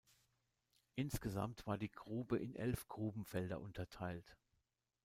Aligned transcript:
Insgesamt 0.95 1.67
war 1.67 1.77
die 1.77 1.91
Grube 1.91 2.39
in 2.39 2.55
elf 2.55 2.87
Grubenfelder 2.87 3.61
unterteilt. 3.61 4.35